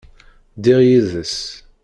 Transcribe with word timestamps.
Ddiɣ 0.55 0.79
yid-s. 0.87 1.37